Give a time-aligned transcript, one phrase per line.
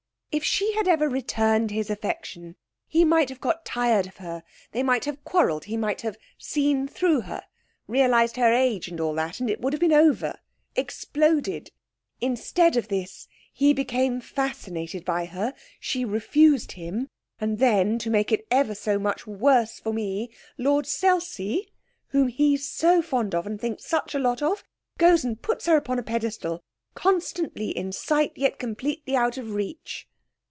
[0.33, 2.55] If she had ever returned his affection
[2.87, 6.87] he might have got tired of her, they might have quarrelled, he might have seen
[6.87, 7.43] through her
[7.85, 10.39] realised her age and all that, and it would have been over
[10.73, 11.69] exploded!
[12.21, 17.09] Instead of this, he became fascinated by her, she refused him;
[17.41, 21.73] and then, to make it ever so much worse for me, Lord Selsey,
[22.11, 24.63] whom he's so fond of and thinks such a lot of,
[24.97, 26.63] goes and puts her upon a pedestal,
[26.95, 30.07] constantly in sight, yet completely out of reach.'